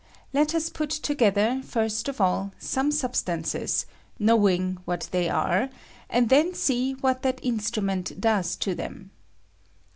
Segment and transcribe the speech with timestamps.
[0.33, 3.85] Let us put together, first of all, some substances,
[4.17, 5.69] knowing what they are,
[6.09, 9.11] and then see what that inatra ment does to them.